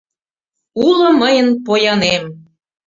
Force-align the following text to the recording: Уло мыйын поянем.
Уло 0.85 1.09
мыйын 1.21 1.49
поянем. 1.65 2.23